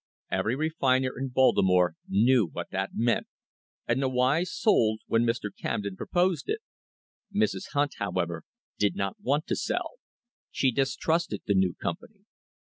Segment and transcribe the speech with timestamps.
[0.31, 3.27] Every refiner in Baltimore knew what that meant,
[3.87, 5.51] and the wise sold when Mr.
[5.55, 6.61] Camden proposed it.
[7.31, 7.65] Mrs.
[7.73, 8.43] Hunt, however,
[8.79, 9.97] did not want to sell.
[10.49, 12.21] She distrusted the new company.